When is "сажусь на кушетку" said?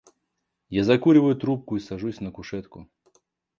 1.79-2.87